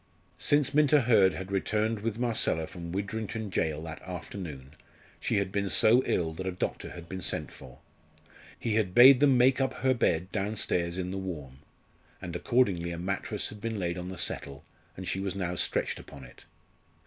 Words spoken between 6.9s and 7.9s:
been sent for.